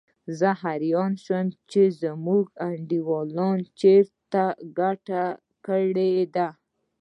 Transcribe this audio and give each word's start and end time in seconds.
زه 0.39 0.49
حیران 0.63 1.13
شوم 1.23 1.47
چې 1.71 1.81
زموږ 2.01 2.45
انډیوالانو 2.67 3.67
چېرته 3.79 4.43
ګټه 4.79 5.23
کړې 5.65 6.13
ده. 6.35 6.47